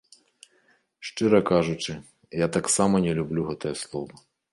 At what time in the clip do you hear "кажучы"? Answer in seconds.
1.49-1.91